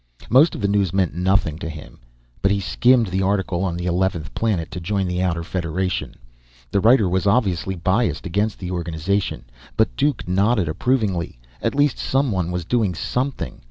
Most 0.31 0.55
of 0.55 0.61
the 0.61 0.67
news 0.67 0.93
meant 0.95 1.13
nothing 1.13 1.59
to 1.59 1.69
him. 1.69 1.99
But 2.41 2.49
he 2.49 2.59
skimmed 2.59 3.09
the 3.09 3.21
article 3.21 3.63
on 3.63 3.77
the 3.77 3.85
eleventh 3.85 4.33
planet 4.33 4.71
to 4.71 4.79
join 4.79 5.05
the 5.05 5.21
Outer 5.21 5.43
Federation; 5.43 6.15
the 6.71 6.79
writer 6.79 7.07
was 7.07 7.27
obviously 7.27 7.75
biased 7.75 8.25
against 8.25 8.57
the 8.57 8.71
organization, 8.71 9.45
but 9.77 9.95
Duke 9.95 10.27
nodded 10.27 10.67
approvingly. 10.67 11.37
At 11.61 11.75
least 11.75 11.99
someone 11.99 12.49
was 12.49 12.65
doing 12.65 12.95
something. 12.95 13.59